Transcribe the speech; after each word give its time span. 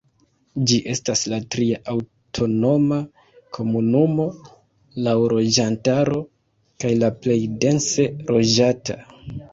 Ĝi 0.69 0.77
estas 0.93 1.19
la 1.33 1.37
tria 1.55 1.77
aŭtonoma 1.91 2.97
komunumo 3.57 4.25
laŭ 5.09 5.15
loĝantaro 5.35 6.23
kaj 6.85 6.95
la 7.05 7.11
plej 7.27 7.39
dense 7.67 8.11
loĝata. 8.35 9.01